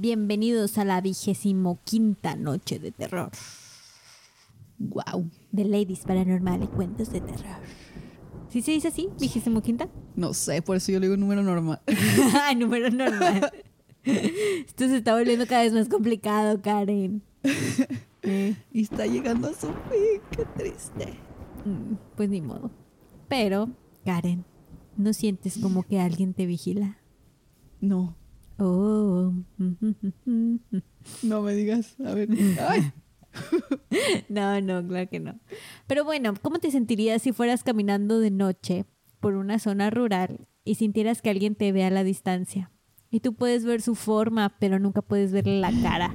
[0.00, 3.32] Bienvenidos a la vigésimo quinta noche de terror.
[4.78, 5.28] Wow.
[5.50, 7.56] De Ladies Paranormal y Cuentos de Terror.
[8.48, 9.08] ¿Sí se dice así?
[9.18, 9.88] ¿Vigésimo quinta?
[10.14, 11.80] No sé, por eso yo le digo número normal.
[12.40, 13.50] Ay, número normal.
[14.04, 17.22] Esto se está volviendo cada vez más complicado, Karen.
[18.22, 21.14] Eh, Y está llegando a su fin, qué triste.
[21.64, 22.70] mm, pues ni modo.
[23.28, 23.70] Pero,
[24.04, 24.44] Karen,
[24.96, 26.98] ¿no sientes como que alguien te vigila?
[27.80, 28.16] No,
[28.58, 29.32] Oh.
[31.22, 31.96] no me digas.
[32.04, 32.28] A ver.
[32.68, 32.92] Ay.
[34.28, 35.38] No, no, claro que no.
[35.86, 38.84] Pero bueno, ¿cómo te sentirías si fueras caminando de noche
[39.20, 42.72] por una zona rural y sintieras que alguien te ve a la distancia?
[43.10, 46.14] Y tú puedes ver su forma, pero nunca puedes verle la cara.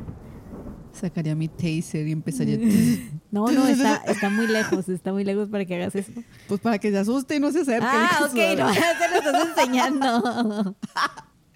[0.92, 2.58] Sacaría mi taser y empezaría.
[3.32, 6.12] No, no, está, está muy lejos, está muy lejos para que hagas eso.
[6.48, 7.88] Pues para que se asuste y no se acerque.
[7.90, 10.76] Ah, ok, no, ya te lo estás enseñando.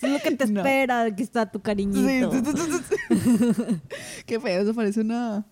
[0.01, 0.61] Es lo que te No.
[0.61, 2.31] espera, aquí está tu cariñito.
[2.31, 2.41] sí.
[4.25, 5.45] Qué feo, eso parece una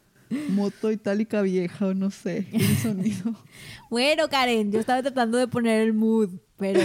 [0.50, 2.48] moto itálica vieja o no sé.
[2.52, 3.34] El sonido.
[3.90, 6.82] Bueno, Karen, yo estaba tratando de poner el mood, pero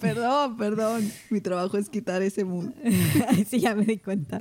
[0.00, 1.10] perdón, perdón.
[1.30, 2.70] Mi trabajo es quitar ese mood.
[3.48, 4.40] sí, ya me di cuenta.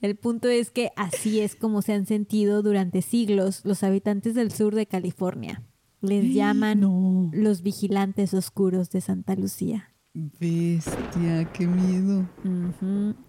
[0.00, 4.50] El punto es que así es como se han sentido durante siglos los habitantes del
[4.52, 5.62] sur de California.
[6.00, 7.30] Les llaman No.
[7.32, 9.90] los vigilantes oscuros de Santa Lucía.
[10.14, 12.26] Bestia, qué miedo.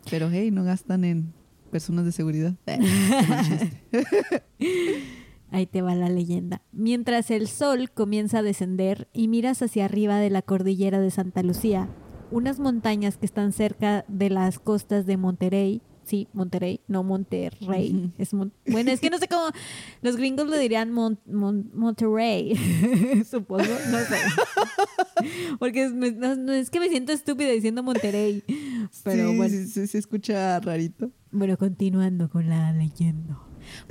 [0.09, 1.33] Pero hey, no gastan en
[1.71, 2.53] personas de seguridad.
[5.51, 6.61] Ahí te va la leyenda.
[6.71, 11.41] Mientras el sol comienza a descender y miras hacia arriba de la cordillera de Santa
[11.41, 11.89] Lucía,
[12.29, 18.33] unas montañas que están cerca de las costas de Monterrey, sí, Monterrey, no Monterrey, es
[18.33, 19.45] Mon- bueno, es que no sé cómo,
[20.01, 22.55] los gringos le dirían Mon- Mon- Monterrey,
[23.29, 24.17] supongo, no sé.
[25.59, 28.43] Porque es, no, no, es que me siento estúpida diciendo Monterrey,
[29.03, 29.51] pero sí, bueno.
[29.53, 31.11] sí, sí, se escucha rarito.
[31.31, 33.39] Bueno, continuando con la leyenda.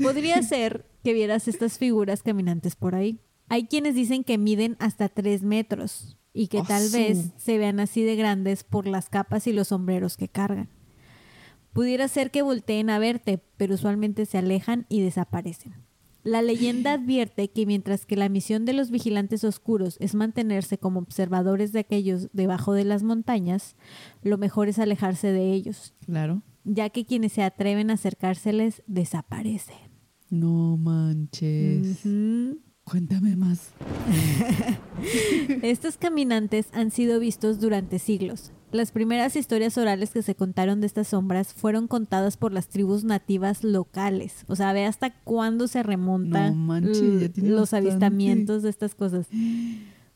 [0.02, 3.20] Podría ser que vieras estas figuras caminantes por ahí.
[3.48, 6.96] Hay quienes dicen que miden hasta tres metros y que tal ¡Asu!
[6.96, 10.68] vez se vean así de grandes por las capas y los sombreros que cargan.
[11.74, 15.74] Pudiera ser que volteen a verte, pero usualmente se alejan y desaparecen.
[16.22, 21.00] La leyenda advierte que mientras que la misión de los vigilantes oscuros es mantenerse como
[21.00, 23.76] observadores de aquellos debajo de las montañas,
[24.22, 26.42] lo mejor es alejarse de ellos, Claro.
[26.64, 29.76] ya que quienes se atreven a acercárseles desaparecen.
[30.30, 32.00] No manches.
[32.84, 33.72] Cuéntame más.
[35.62, 38.52] Estos caminantes han sido vistos durante siglos.
[38.74, 43.04] Las primeras historias orales que se contaron de estas sombras fueron contadas por las tribus
[43.04, 44.44] nativas locales.
[44.48, 47.00] O sea, ve hasta cuándo se remontan No los
[47.70, 47.76] bastante.
[47.76, 49.28] avistamientos de estas cosas.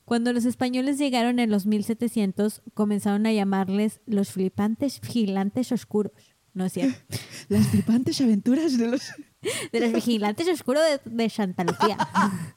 [0.04, 6.34] Cuando los españoles llegaron en los 1700, comenzaron a llamarles los flipantes vigilantes oscuros.
[6.52, 6.98] No es cierto.
[7.48, 9.02] Las flipantes aventuras de los.
[9.72, 11.96] De los vigilantes oscuros de, de Santa Lucía.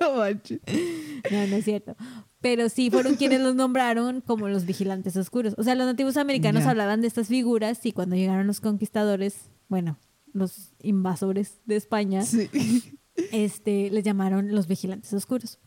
[0.00, 0.60] No manches.
[1.30, 1.94] No, no es cierto.
[2.42, 5.54] Pero sí fueron quienes los nombraron como los vigilantes oscuros.
[5.56, 6.70] O sea, los nativos americanos Ya.
[6.70, 9.98] hablaban de estas figuras y cuando llegaron los conquistadores, bueno,
[10.34, 12.48] los invasores de España, Sí.
[13.30, 15.58] este, les llamaron los vigilantes oscuros.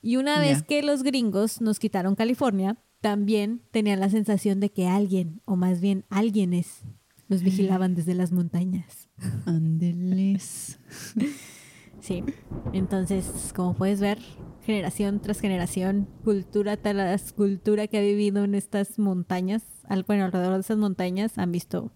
[0.00, 0.66] Y una vez Ya.
[0.66, 5.80] que los gringos nos quitaron California, también tenían la sensación de que alguien, o más
[5.80, 6.82] bien alguienes,
[7.28, 9.08] los vigilaban desde las montañas.
[9.46, 10.78] Ándeles.
[12.02, 12.24] Sí,
[12.72, 14.18] entonces, como puedes ver,
[14.66, 20.54] generación tras generación, cultura tras cultura que ha vivido en estas montañas, al, bueno, alrededor
[20.54, 21.92] de esas montañas, han visto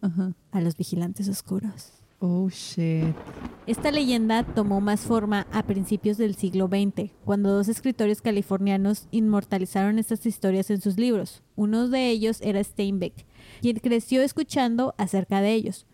[0.53, 1.93] a los vigilantes oscuros.
[2.21, 3.17] Oh shit.
[3.67, 9.99] Esta leyenda tomó más forma a principios del siglo XX, cuando dos escritores californianos inmortalizaron
[9.99, 11.43] estas historias en sus libros.
[11.57, 13.27] Uno de ellos era Steinbeck,
[13.61, 15.85] quien creció escuchando acerca de ellos.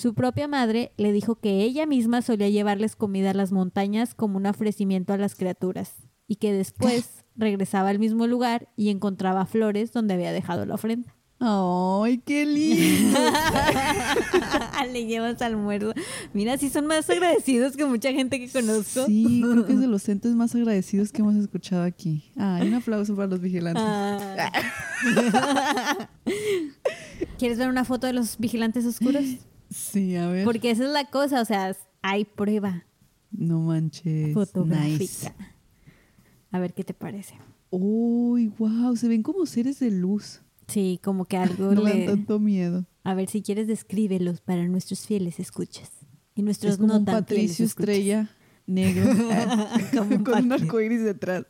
[0.00, 4.38] Su propia madre le dijo que ella misma solía llevarles comida a las montañas como
[4.38, 5.92] un ofrecimiento a las criaturas,
[6.26, 11.14] y que después regresaba al mismo lugar y encontraba flores donde había dejado la ofrenda.
[11.38, 13.18] Ay, qué lindo.
[14.90, 15.92] Le llevas almuerzo.
[16.32, 19.04] Mira, sí son más agradecidos que mucha gente que conozco.
[19.04, 22.32] Sí, creo que es de los entes más agradecidos que hemos escuchado aquí.
[22.38, 23.84] Ah, un aplauso para los vigilantes.
[23.86, 24.48] Ah.
[27.38, 29.24] ¿Quieres ver una foto de los vigilantes oscuros?
[29.70, 30.44] Sí, a ver.
[30.44, 32.84] Porque esa es la cosa, o sea, hay prueba
[33.30, 34.34] No manches.
[34.34, 34.98] fotográfica.
[34.98, 35.32] Nice.
[36.50, 37.34] A ver qué te parece.
[37.70, 40.42] Uy, wow, se ven como seres de luz.
[40.66, 41.90] Sí, como que algo No le...
[41.90, 42.84] dan tanto miedo.
[43.04, 45.90] A ver, si quieres, descríbelos para nuestros fieles escuchas.
[46.34, 47.64] Y nuestros Es como no un tan Patricio.
[47.64, 48.30] Estrella
[48.66, 49.04] negro
[49.96, 51.44] Como un con un arcoíris detrás.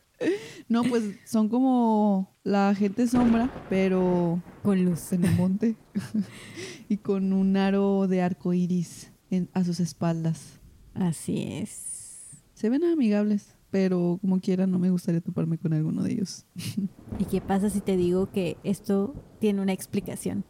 [0.67, 5.11] No, pues son como la gente sombra, pero Con luz.
[5.13, 5.75] en el monte
[6.89, 10.59] y con un aro de arco iris en- a sus espaldas.
[10.93, 12.43] Así es.
[12.53, 16.45] Se ven amigables, pero como quiera no me gustaría toparme con alguno de ellos.
[17.19, 20.45] ¿Y qué pasa si te digo que esto tiene una explicación?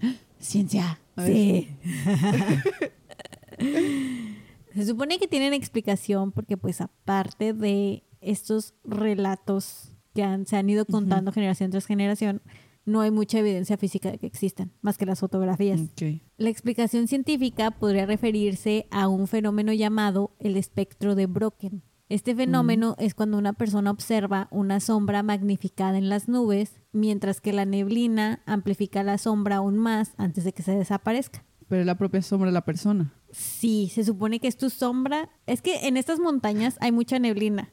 [0.38, 1.00] Ciencia.
[1.24, 1.68] Sí.
[4.74, 10.68] Se supone que tienen explicación porque pues aparte de estos relatos que han- se han
[10.68, 12.42] ido contando generación tras generación,
[12.86, 15.80] no hay mucha evidencia física de que existen, más que las fotografías.
[16.38, 21.82] La explicación científica podría referirse a un fenómeno llamado el espectro de Brocken.
[22.08, 27.52] Este fenómeno es cuando una persona observa una sombra magnificada en las nubes, mientras que
[27.52, 31.44] la neblina amplifica la sombra aún más antes de que se desaparezca.
[31.68, 33.12] Pero es la propia sombra de la persona.
[33.32, 35.30] Sí, se supone que es tu sombra.
[35.46, 37.72] Es que en estas montañas hay mucha neblina.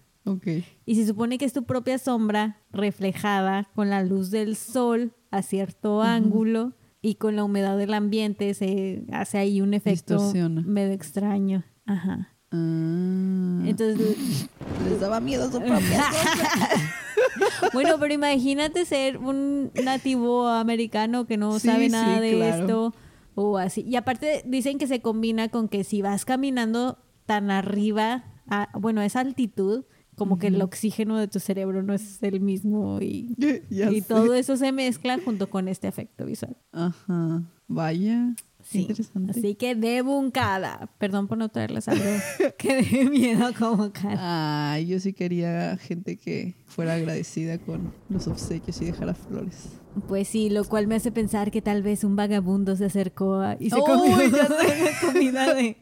[0.86, 5.42] Y se supone que es tu propia sombra reflejada con la luz del sol a
[5.42, 10.62] cierto ángulo y con la humedad del ambiente se hace ahí un efecto Distorsiona.
[10.62, 11.64] medio extraño.
[11.86, 12.30] Ajá.
[12.52, 13.64] Ah.
[13.66, 14.16] Entonces,
[14.90, 15.80] les daba miedo su propia
[16.12, 17.72] sombra.
[17.74, 22.62] bueno, pero imagínate ser un nativo americano que no Sí, sabe sí, nada de claro.
[22.62, 22.94] esto
[23.36, 23.82] o así.
[23.82, 29.02] Y aparte dicen que se combina con que si vas caminando tan arriba, a, bueno,
[29.02, 29.84] a esa altitud,
[30.16, 33.36] como que el oxígeno de tu cerebro no es el mismo y,
[34.08, 36.56] todo eso se mezcla junto con este efecto visual.
[36.72, 37.44] Ajá.
[37.68, 38.36] Vaya.
[38.64, 38.82] Sí.
[38.82, 39.32] interesante.
[39.32, 40.90] Así que debuncada.
[40.98, 42.04] Perdón por no traerles algo
[42.58, 44.72] que dé miedo como cara.
[44.74, 49.70] Ay, yo sí quería gente que fuera agradecida con los obsequios y dejara flores.
[50.08, 53.58] Pues sí, lo cual me hace pensar que tal vez un vagabundo se acercó a-
[53.60, 54.48] y se Uy, comió la
[55.02, 55.78] comida de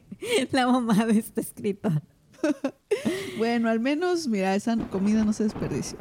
[0.52, 2.02] la mamá de este escritor.
[3.38, 5.98] Bueno, al menos, mira, esa comida no se desperdició.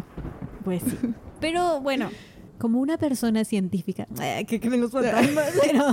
[0.65, 0.99] Pues sí.
[1.41, 2.11] Pero bueno,
[2.59, 5.85] como una persona científica, ay, que creen los fantasmas, pero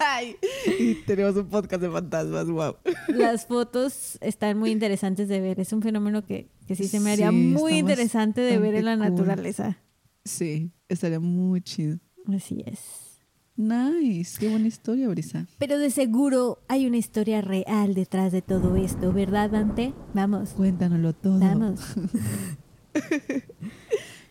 [0.00, 0.34] Ay,
[0.78, 2.76] y tenemos un podcast de fantasmas, wow.
[3.08, 5.60] las fotos están muy interesantes de ver.
[5.60, 8.86] Es un fenómeno que, que sí se me haría Sí, muy interesante de ver en
[8.86, 9.10] la cool.
[9.10, 9.78] naturaleza.
[10.24, 11.98] Sí, estaría muy chido.
[12.34, 13.11] Así es.
[13.56, 15.46] Nice, qué buena historia, Brisa.
[15.58, 19.92] Pero de seguro hay una historia real detrás de todo esto, ¿verdad, Dante?
[20.14, 20.50] Vamos.
[20.50, 21.38] Cuéntanoslo todo.
[21.38, 21.80] Vamos.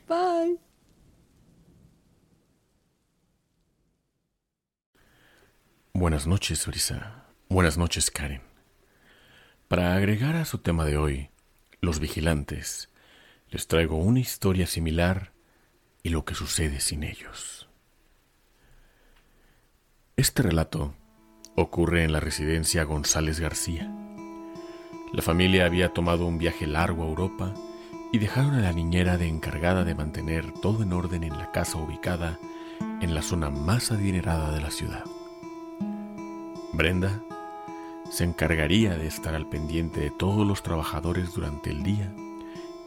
[0.10, 0.60] Bye.
[5.94, 7.26] Buenas noches, Brisa.
[7.48, 8.42] Buenas noches, Karen.
[9.68, 11.30] Para agregar a su tema de hoy,
[11.80, 12.90] los vigilantes,
[13.50, 15.32] les traigo una historia similar
[16.02, 17.71] y lo que sucede sin ellos.
[20.22, 20.94] Este relato
[21.56, 23.92] ocurre en la residencia González García.
[25.14, 27.56] La familia había tomado un viaje largo a Europa
[28.14, 31.80] y dejaron a la niñera de encargada de mantener todo en orden en la casa
[31.80, 32.38] ubicada
[33.02, 35.06] en la zona más adinerada de la ciudad.
[36.72, 37.20] Brenda
[38.12, 42.14] se encargaría de estar al pendiente de todos los trabajadores durante el día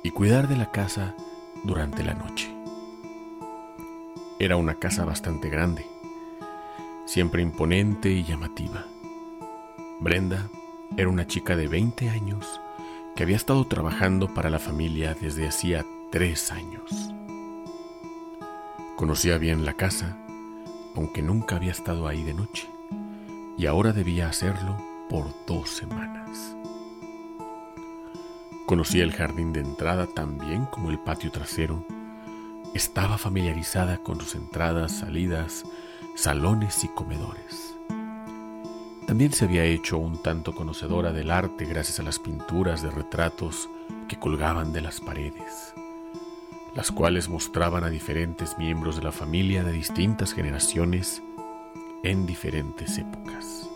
[0.05, 1.17] y cuidar de la casa
[1.64, 2.49] durante la noche.
[4.38, 5.85] Era una casa bastante grande,
[7.07, 8.87] siempre imponente y llamativa.
[10.01, 10.49] Brenda
[10.97, 12.61] era una chica de 20 años
[13.15, 17.13] que había estado trabajando para la familia desde hacía tres años.
[18.97, 20.17] Conocía bien la casa,
[20.95, 22.69] aunque nunca había estado ahí de noche
[23.57, 24.77] y ahora debía hacerlo
[25.09, 26.57] por dos semanas.
[28.67, 31.85] Conocía el jardín de entrada tan bien como el patio trasero.
[32.75, 35.65] Estaba familiarizada con sus entradas, salidas,
[36.14, 37.75] salones y comedores.
[39.06, 43.68] También se había hecho un tanto conocedora del arte gracias a las pinturas de retratos
[44.09, 45.75] que colgaban de las paredes,
[46.75, 51.21] las cuales mostraban a diferentes miembros de la familia de distintas generaciones
[52.04, 53.68] en diferentes épocas.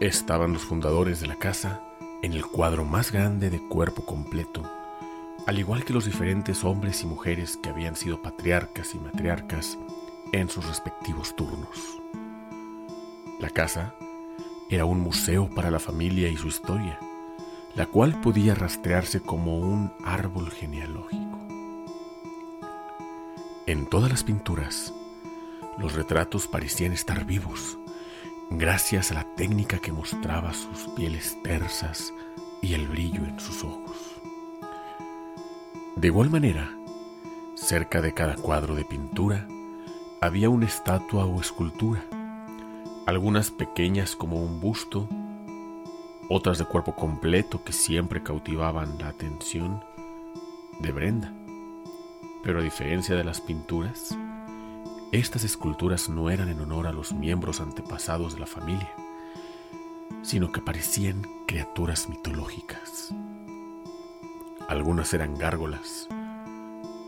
[0.00, 1.82] Estaban los fundadores de la casa
[2.22, 4.62] en el cuadro más grande de cuerpo completo,
[5.46, 9.78] al igual que los diferentes hombres y mujeres que habían sido patriarcas y matriarcas
[10.32, 12.00] en sus respectivos turnos.
[13.40, 13.94] La casa
[14.68, 16.98] era un museo para la familia y su historia,
[17.74, 21.38] la cual podía rastrearse como un árbol genealógico.
[23.66, 24.92] En todas las pinturas,
[25.78, 27.78] los retratos parecían estar vivos,
[28.50, 32.12] gracias a la técnica que mostraba sus pieles tersas
[32.62, 33.96] y el brillo en sus ojos.
[35.96, 36.70] De igual manera,
[37.54, 39.46] cerca de cada cuadro de pintura
[40.22, 42.04] había una estatua o escultura,
[43.06, 45.08] algunas pequeñas como un busto,
[46.28, 49.82] otras de cuerpo completo que siempre cautivaban la atención
[50.78, 51.32] de Brenda.
[52.42, 54.14] Pero a diferencia de las pinturas,
[55.10, 58.92] estas esculturas no eran en honor a los miembros antepasados de la familia,
[60.20, 63.14] sino que parecían criaturas mitológicas.
[64.68, 66.08] Algunas eran gárgolas,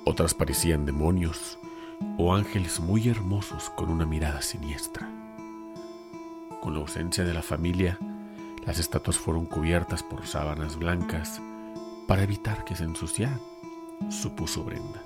[0.07, 1.59] otras parecían demonios
[2.19, 5.09] o ángeles muy hermosos con una mirada siniestra.
[6.61, 7.99] Con la ausencia de la familia,
[8.65, 11.41] las estatuas fueron cubiertas por sábanas blancas
[12.07, 13.41] para evitar que se ensuciaran,
[14.11, 15.03] supuso Brenda.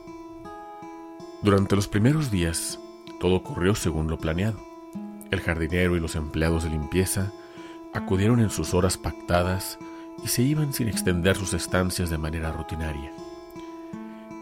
[1.43, 2.79] Durante los primeros días,
[3.21, 4.59] todo ocurrió según lo planeado.
[5.31, 7.33] El jardinero y los empleados de limpieza
[7.95, 9.79] acudieron en sus horas pactadas
[10.23, 13.13] y se iban sin extender sus estancias de manera rutinaria.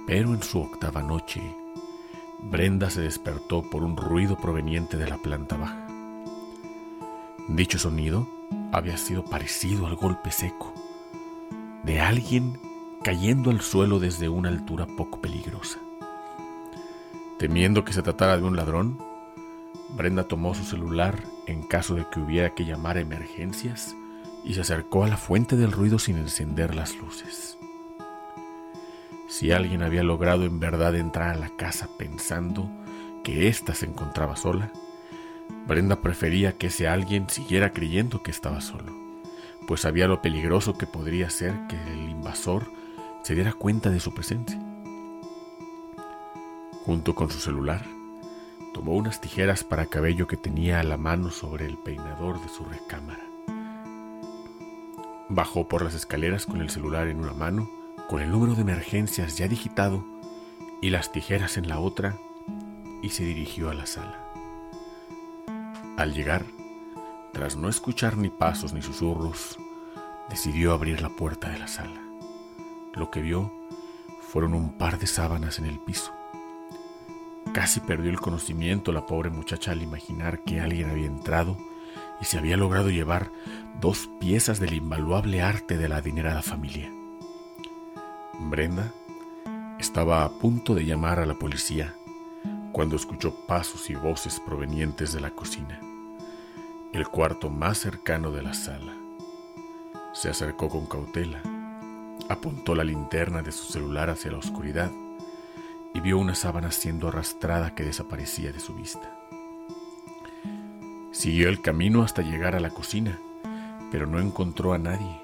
[0.06, 1.40] Pero en su octava noche,
[2.44, 5.86] Brenda se despertó por un ruido proveniente de la planta baja.
[7.48, 8.28] Dicho sonido
[8.72, 10.74] había sido parecido al golpe seco
[11.84, 12.58] de alguien
[13.02, 15.78] cayendo al suelo desde una altura poco peligrosa.
[17.38, 18.98] Temiendo que se tratara de un ladrón,
[19.90, 23.94] Brenda tomó su celular en caso de que hubiera que llamar emergencias
[24.44, 27.58] y se acercó a la fuente del ruido sin encender las luces.
[29.34, 32.70] Si alguien había logrado en verdad entrar a la casa pensando
[33.24, 34.70] que ésta se encontraba sola,
[35.66, 38.92] Brenda prefería que ese alguien siguiera creyendo que estaba solo,
[39.66, 42.70] pues sabía lo peligroso que podría ser que el invasor
[43.24, 44.62] se diera cuenta de su presencia.
[46.84, 47.84] Junto con su celular,
[48.72, 52.64] tomó unas tijeras para cabello que tenía a la mano sobre el peinador de su
[52.64, 53.24] recámara.
[55.28, 57.68] Bajó por las escaleras con el celular en una mano,
[58.08, 60.04] con el número de emergencias ya digitado
[60.80, 62.16] y las tijeras en la otra,
[63.02, 64.18] y se dirigió a la sala.
[65.96, 66.44] Al llegar,
[67.32, 69.58] tras no escuchar ni pasos ni susurros,
[70.28, 72.00] decidió abrir la puerta de la sala.
[72.94, 73.52] Lo que vio
[74.20, 76.12] fueron un par de sábanas en el piso.
[77.52, 81.56] Casi perdió el conocimiento la pobre muchacha al imaginar que alguien había entrado
[82.20, 83.30] y se había logrado llevar
[83.80, 86.90] dos piezas del invaluable arte de la adinerada familia.
[88.50, 88.92] Brenda
[89.78, 91.94] estaba a punto de llamar a la policía
[92.72, 95.80] cuando escuchó pasos y voces provenientes de la cocina,
[96.92, 98.92] el cuarto más cercano de la sala.
[100.12, 101.40] Se acercó con cautela,
[102.28, 104.90] apuntó la linterna de su celular hacia la oscuridad
[105.94, 109.10] y vio una sábana siendo arrastrada que desaparecía de su vista.
[111.12, 113.18] Siguió el camino hasta llegar a la cocina,
[113.92, 115.23] pero no encontró a nadie.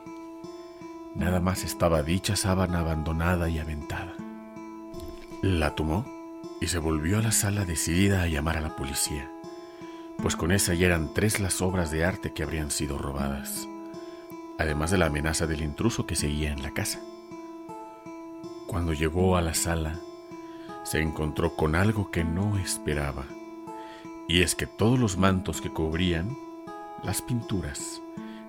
[1.14, 4.14] Nada más estaba dicha sábana abandonada y aventada.
[5.42, 6.04] La tomó
[6.60, 9.30] y se volvió a la sala decidida a llamar a la policía,
[10.22, 13.66] pues con esa ya eran tres las obras de arte que habrían sido robadas,
[14.58, 17.00] además de la amenaza del intruso que seguía en la casa.
[18.66, 19.98] Cuando llegó a la sala,
[20.84, 23.24] se encontró con algo que no esperaba,
[24.28, 26.36] y es que todos los mantos que cubrían
[27.02, 28.00] las pinturas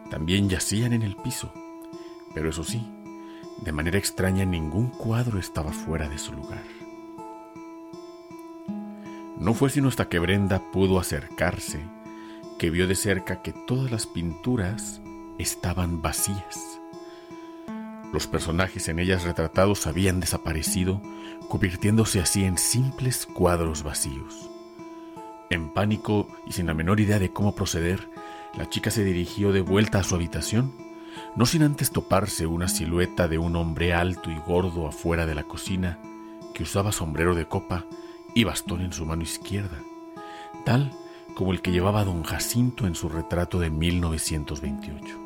[0.10, 1.54] también yacían en el piso,
[2.34, 2.86] pero eso sí,
[3.62, 6.64] de manera extraña ningún cuadro estaba fuera de su lugar.
[9.38, 11.80] No fue sino hasta que Brenda pudo acercarse
[12.60, 15.02] que vio de cerca que todas las pinturas
[15.40, 16.80] estaban vacías.
[18.14, 21.02] Los personajes en ellas retratados habían desaparecido,
[21.50, 24.52] convirtiéndose así en simples cuadros vacíos.
[25.50, 28.08] En pánico y sin la menor idea de cómo proceder,
[28.56, 30.72] la chica se dirigió de vuelta a su habitación,
[31.36, 35.44] no sin antes toparse una silueta de un hombre alto y gordo afuera de la
[35.44, 35.98] cocina,
[36.54, 37.86] que usaba sombrero de copa
[38.36, 39.80] y bastón en su mano izquierda,
[40.66, 40.92] tal
[41.36, 45.18] como el que llevaba don Jacinto en su retrato de 1928,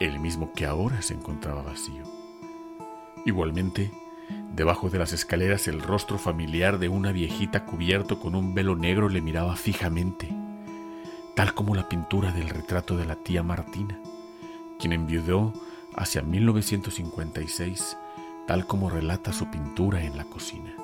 [0.00, 2.02] el mismo que ahora se encontraba vacío.
[3.26, 3.92] Igualmente,
[4.54, 9.10] debajo de las escaleras el rostro familiar de una viejita cubierto con un velo negro
[9.10, 10.30] le miraba fijamente,
[11.34, 13.98] tal como la pintura del retrato de la tía Martina,
[14.78, 15.52] quien enviudó
[15.94, 17.96] hacia 1956,
[18.46, 20.74] tal como relata su pintura en la cocina.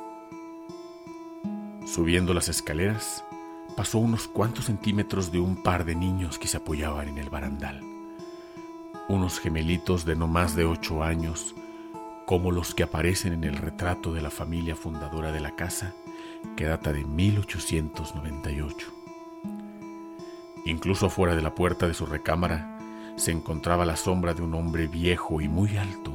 [1.86, 3.24] Subiendo las escaleras,
[3.76, 7.80] pasó unos cuantos centímetros de un par de niños que se apoyaban en el barandal.
[9.08, 11.54] Unos gemelitos de no más de ocho años,
[12.24, 15.92] como los que aparecen en el retrato de la familia fundadora de la casa,
[16.56, 18.92] que data de 1898.
[20.64, 22.78] Incluso fuera de la puerta de su recámara
[23.16, 26.14] se encontraba la sombra de un hombre viejo y muy alto,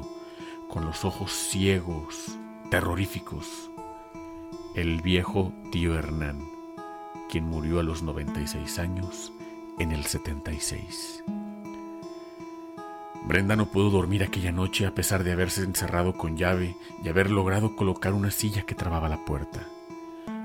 [0.70, 2.38] con los ojos ciegos,
[2.70, 3.70] terroríficos,
[4.76, 6.40] el viejo tío Hernán,
[7.30, 9.34] quien murió a los 96 años
[9.80, 11.24] en el 76.
[13.28, 17.30] Brenda no pudo dormir aquella noche a pesar de haberse encerrado con llave y haber
[17.30, 19.68] logrado colocar una silla que trababa la puerta.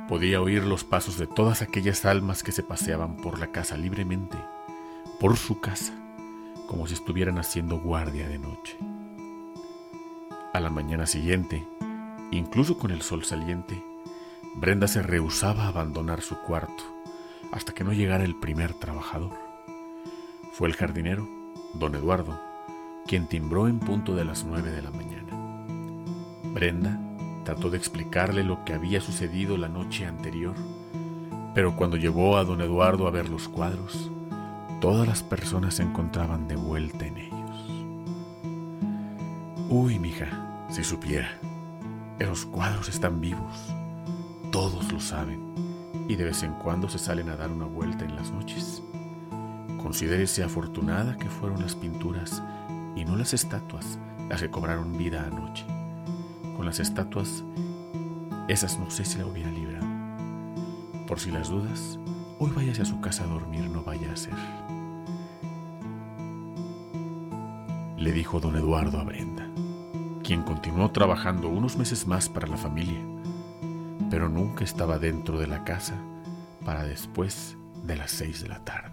[0.08, 4.36] Podía oír los pasos de todas aquellas almas que se paseaban por la casa libremente,
[5.20, 5.92] por su casa,
[6.72, 8.78] como si estuvieran haciendo guardia de noche.
[10.54, 11.68] A la mañana siguiente,
[12.30, 13.84] incluso con el sol saliente,
[14.54, 16.82] Brenda se rehusaba a abandonar su cuarto
[17.52, 19.34] hasta que no llegara el primer trabajador.
[20.52, 21.28] Fue el jardinero,
[21.74, 22.40] don Eduardo,
[23.06, 25.66] quien timbró en punto de las nueve de la mañana.
[26.54, 26.98] Brenda
[27.44, 30.54] trató de explicarle lo que había sucedido la noche anterior,
[31.54, 34.10] pero cuando llevó a don Eduardo a ver los cuadros,
[34.82, 37.56] todas las personas se encontraban de vuelta en ellos.
[39.70, 40.26] Uy, mija,
[40.70, 41.38] si supiera,
[42.18, 43.72] esos cuadros están vivos,
[44.50, 45.54] todos lo saben,
[46.08, 48.82] y de vez en cuando se salen a dar una vuelta en las noches.
[49.80, 52.42] Considérese afortunada que fueron las pinturas
[52.96, 55.64] y no las estatuas las que cobraron vida anoche.
[56.56, 57.44] Con las estatuas,
[58.48, 59.86] esas no sé si la hubiera librado.
[61.06, 62.00] Por si las dudas,
[62.40, 64.34] hoy váyase a su casa a dormir, no vaya a ser.
[68.02, 69.48] Le dijo don Eduardo a Brenda,
[70.24, 72.98] quien continuó trabajando unos meses más para la familia,
[74.10, 75.94] pero nunca estaba dentro de la casa
[76.64, 78.91] para después de las seis de la tarde.